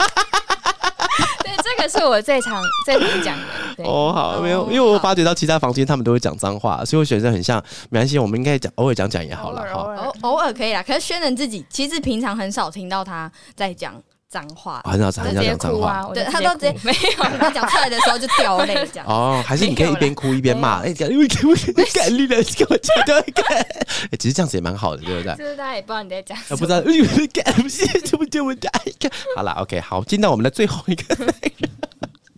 [1.88, 3.44] 是我最常 最常讲的。
[3.78, 9.74] 对，哦，好，没有，因为我发觉到其他房间他们都会讲脏话，所以我觉得很像，没关系，我们应该讲偶尔讲讲也好了哈。
[9.74, 13.94] 偶尔偶尔可以啦，可是轩仁自己其实平常很少听到他在讲
[14.30, 16.04] 脏话，很少很少讲脏话。
[16.04, 19.06] 哭啊，对他都直接哭没有他讲出来的时候就掉泪这样。
[19.08, 21.56] 哦，还是你可以一边哭一边骂，哎，讲因为我
[21.94, 25.36] 干你了，给我讲到干，哎，其实这样子也蛮好的，对不对？
[25.36, 29.12] 就是大家也不知道你在讲什么，不知道，因为干不是怎么就我讲干。
[29.36, 31.16] 好了，OK，好，进到我们的最后一个。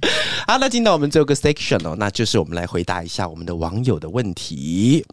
[0.47, 5.03] 好，那进到我们最后一个 section 哦，那就是我们来回答一下我们的网友的问题。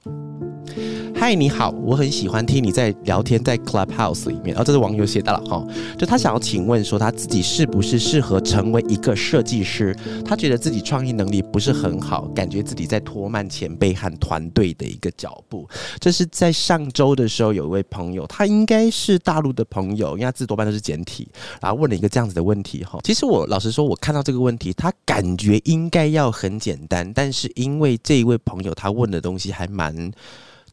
[1.17, 5.65] 嗨，你好，我很喜欢听你在聊天在 Clubhouse 里面，哦，这是网友写的了哈。
[5.97, 9.97] 就他想要请问说，他自己是不是适合成为一个设计师？
[10.25, 15.67] 他觉得自己创意能力不是很好，感觉自己在拖慢前辈和团队的一个脚步。
[15.99, 21.29] 这是在上周的时候，有一位朋友，他应该是大陆的朋友，因为他字多半都是简体，
[21.61, 22.99] 然后问了一个这样子的问题哈。
[23.05, 30.13] 其实我老实说，我看到这个问题，他感觉应该要很简单，但是因为这一位朋友他问的东西还蛮。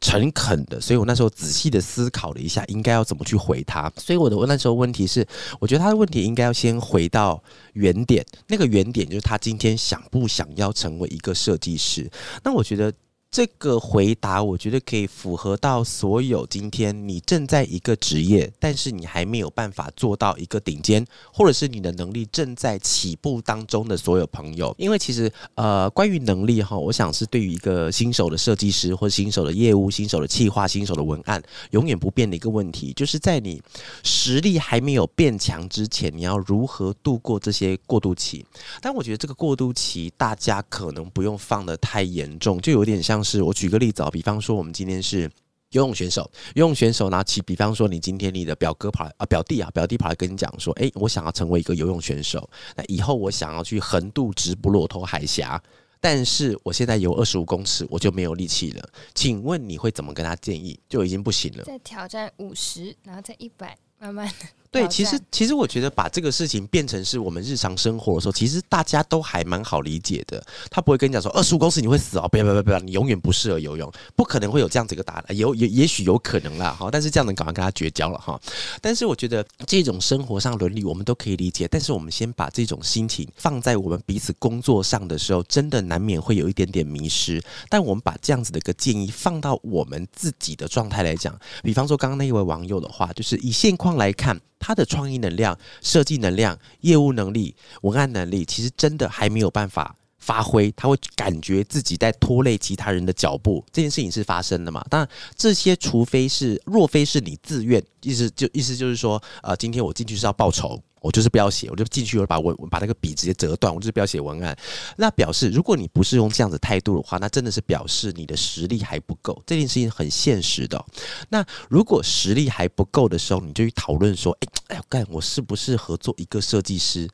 [0.04, 3.88] 诚恳的，所以我那时候仔细的思考了一下，应该要怎么去回他。
[3.96, 5.24] 所以我的那时候问题是，
[5.60, 7.40] 我觉得他的问题应该要先回到
[7.74, 12.10] 原点，那个原点就是他今天想不想要成为一个设计师。
[12.42, 12.92] 那我觉得
[13.32, 21.02] 这个回答，我觉得可以符合到所有今天你正在一个职业，但是你还没有办法做到一个顶尖，
[21.32, 24.74] 或者是你的能力正在起步当中的所有朋友。
[24.76, 33.62] 因为其实呃，关于能力哈，我想是对于一个新手的设计师或新手的业务、新手的企划、新手的文案，永远不变的一个问题，就是在你
[34.04, 38.44] 实力还没有变强之前，你要如何度过这些过渡期？
[38.82, 43.21] 但我觉得这个过渡期，大家可能不用放得太严重，就有点像。
[43.22, 45.30] 是我举个例子啊，比方说我们今天是
[45.70, 55.62] 游泳选手，游泳选手拿起，比方说你今天你的表哥跑来啊，表弟啊，表弟跑来跟你讲说，哎，我想要成为一个游泳选手，那以后我想要去横渡直布罗陀海峡，
[56.00, 60.78] 但是我现在游二十五公尺，我就没有力气了，请问你会怎么跟他建议？
[60.88, 64.61] 就已经不行了，再挑战五十，然后再一百，慢慢的。
[64.72, 70.42] 对，其实其实我觉得把这个事情变成是我们日常生活的时候，其实大家都还蛮好理解的。
[70.70, 75.36] 他不会跟你讲说二十五公尺你会死哦，不要不要不要，你永远不适合游泳，不可能会有这样子一个答案。
[75.36, 78.40] 有也也许有可能啦，哈，但是这样能赶快跟他绝交了哈。
[78.80, 87.42] 但是我觉得这种生活上伦理我们都可以理解，但是我们先把这种心情放在我们彼此工作上的时候，真的难免会有一点点迷失。
[87.68, 94.40] 但我们把这样子的一个建议放到我们自己的状态来讲，比方说刚刚那一位网友的话，就是以现况来看。
[94.62, 100.72] 他的创意能量、设计能量、业务能力、文案能力，其实真的还没有办法发挥。
[100.76, 104.86] 他会感觉自己在拖累其他人的脚步，这件事情是发生的嘛？
[104.88, 110.80] 当然，这些除非是若非是你自愿，意思就意思就是说，呃，今天我进去是要报仇。
[111.02, 114.56] 我就是不要写，我就进去，我把文把那个笔直接折断，我就是不要写文案。
[114.96, 119.42] 那表示，如果你不是用这样子态度的话，那真的是表示你的实力还不够。
[119.46, 120.82] 这件事情很现实的。
[121.28, 127.08] 那如果实力还不够的时候，你就去讨论说，哎，哎呀，干，我适不适合做一个设计师？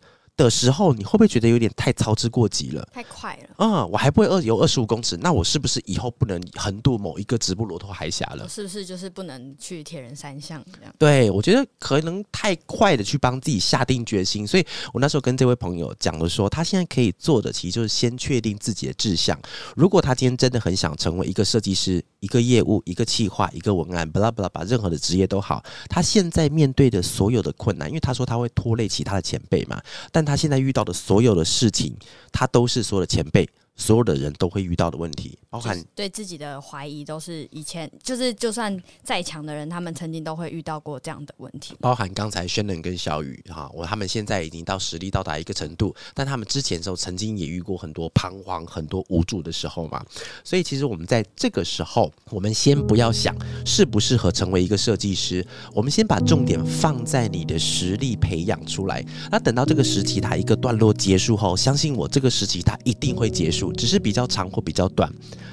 [0.44, 2.88] 的时候，你会不会觉得有点太操之过急了？
[2.92, 3.48] 太快了。
[3.58, 8.48] 嗯，我还不会二游二十五公尺，那我是不是以后不能横渡某一个直布罗陀海峡了？
[8.48, 10.94] 是不是就是不能去铁人三项这样？
[10.96, 14.64] 对，我觉得可能太快的去帮自己下定决心，所以
[14.94, 19.36] 我那时候跟这位朋友讲的说，他现在可以做的其实就是先确定自己的志向。
[19.74, 29.82] 如果他今天真的很想成为一个设计师、一个业务、一个企划、一个文案，巴拉巴拉，把任何的职业都好，他现在面对的所有的困难，因为他说他会拖累其他的前辈嘛，
[30.12, 30.27] 但。
[30.28, 31.96] 他现在遇到的所有的事情，
[32.30, 33.48] 他都是所有的前辈。
[33.78, 41.74] 所有的人都会遇到的问题，包含对自己的怀疑，都是以前就是就算再强的人，他们曾经都会遇到过这样的问题。
[41.80, 50.04] 包含刚才轩能跟小雨哈，我他们现在已经到实力到达一个程度，但他们之前的时候曾经也遇过很多彷徨、很多无助的时候嘛。
[50.42, 59.04] 所以其实我们在这个时候，我们先不要想适不适合成为一个设计师，我们先把重点放在你的实力培养出来。
[59.30, 63.67] 那等到这个时期它一个段落结束后，相信我，这个时期它一定会结束。
[63.72, 65.12] 只是比较长或比较短，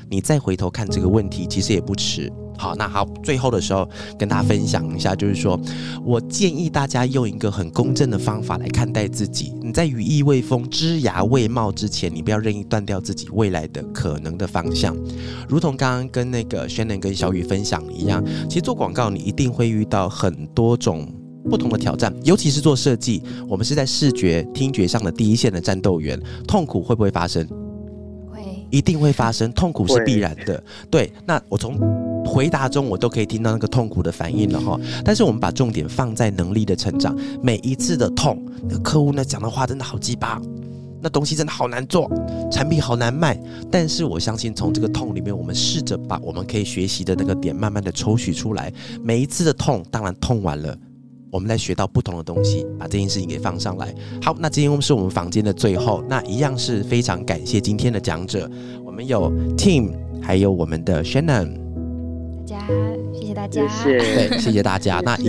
[0.09, 2.31] 你再回头看这个问题，其实也不迟。
[2.57, 3.85] 好，那好，最后的时候
[4.17, 5.59] 跟大家分享一下，就是说
[6.05, 9.53] 我建议大家用一个很公正的方法来看待自己。
[9.61, 14.95] 你在羽翼未丰、枝芽未茂之前，你不要任意断掉自己未来的可能的方向。
[15.49, 21.05] 如同刚刚跟那个宣念跟小雨分享一样，其实做广告你一定会遇到很多种
[21.49, 27.45] 不同的挑战，尤其是做设计，我们是在视觉、听觉上的第一线的战斗员，痛苦会不会发生？
[28.75, 30.61] 一定会发生，痛苦是必然的。
[30.91, 31.79] 对，那我从
[32.25, 34.77] 回答中我都可以听到那个痛苦的反应了哈。
[35.05, 40.41] 但是我们把重点放在能力的成长，每一次的痛，那客户呢讲的话真的好鸡巴，
[41.01, 42.11] 那东西真的好难做，
[42.51, 43.41] 产品好难卖。
[43.71, 48.69] 但是我相信从这个痛里面，我们试着把我们可以学习的那个点慢慢的抽取出来。
[49.01, 50.77] 每一次的痛，当然痛完了。
[51.35, 53.93] 我们来学到不同的东西，把这件事情给放上来。
[54.21, 58.49] 好，那今天是我们房间的最后，那一样是非常感谢今天的讲者，
[58.85, 61.57] 我们有 Tim，还有我们的 Shannon。
[62.47, 62.67] 大家，
[63.13, 65.01] 谢谢大家，对，谢谢大家。
[65.03, 65.25] 那一，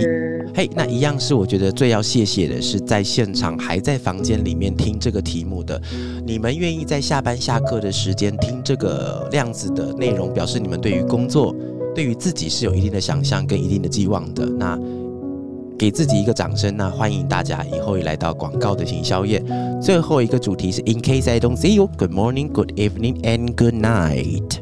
[0.55, 5.81] 嘿，那一样是我觉得最要谢谢的是在现场还在房间里面听这个题目的，
[6.25, 11.53] 你们愿意在下班下课的时间听这个量子的内容，表示你们对于工作，
[11.93, 14.45] 对于自己是有一定的想象跟一定的寄望的。
[14.45, 14.79] 那。
[15.77, 19.43] 给自己一个掌声，那欢迎大家以后也来到广告的行销业。
[19.81, 24.59] 最后一个主题是 In case I don't see you, good morning, good evening, and good night。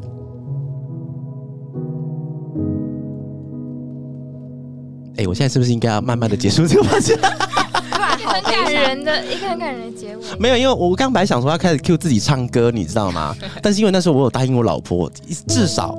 [5.18, 7.13] 哎，我现在是不是应该要慢慢的结束这个话题？
[8.28, 10.24] 很感人的一个很感人的结尾。
[10.38, 13.34] 没有，因为我刚本来想说要开始 Q 自己唱歌，你知道吗？
[13.61, 15.09] 但是因为那时候我有答应我老婆，
[15.47, 15.97] 至少。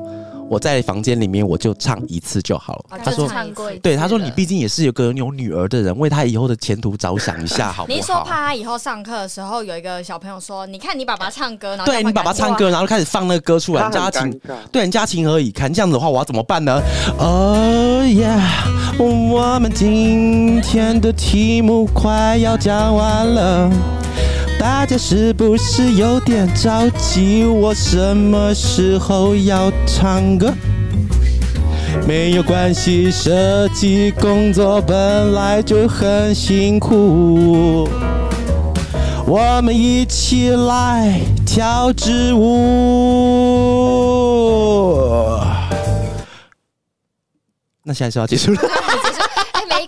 [0.48, 2.84] 我在房间里面我就唱一次就好了。
[2.90, 8.16] 啊他说唱唱过一次对，他说你毕竟也是有个有女儿的人，为他以后的前途着想一下，好不你说？
[8.24, 14.40] 怕他以后上课的时候有一个小朋友说：“你看你爸爸唱歌，然后对你爸爸唱歌，然后开始放那个歌出来，他很你叫他情。
[14.72, 15.72] 对，人家情何以堪？
[15.72, 16.80] 这样子的话，我要怎么办呢？
[17.18, 18.28] 哦耶，
[18.98, 23.70] 我们今天的题目快要讲完了，
[24.66, 27.44] 大家是不是有点着急？
[27.44, 30.52] 我什么时候要唱歌？
[32.04, 37.88] 没有关系，设计工作本来就很辛苦。
[39.24, 42.48] 我们一起来跳支舞。
[47.84, 48.60] 那现在是要结束了，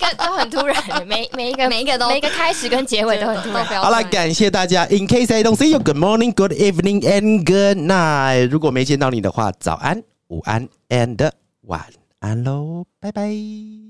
[0.08, 3.64] 个都很突然，每每一个每一个都每一个开始跟结尾都很突然。
[3.80, 4.84] 好了，感谢大家。
[4.86, 8.48] In case I don't see you, good morning, good evening, and good night。
[8.48, 11.30] 如果没见到你的话，早安、午安 and
[11.62, 11.84] 晚
[12.20, 13.87] 安喽，拜拜。